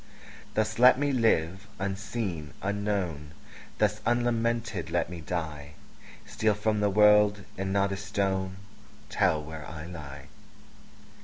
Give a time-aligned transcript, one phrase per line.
[0.55, 3.33] Thus let me live, unseen, unknown;
[3.77, 5.73] Thus unlamented let me die;
[6.25, 8.57] Steal from the world, and not a stone
[9.11, 10.25] Tell where I lie.